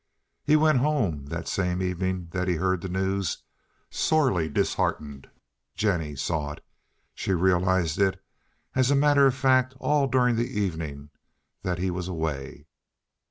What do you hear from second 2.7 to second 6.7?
the news, sorely disheartened. Jennie saw it.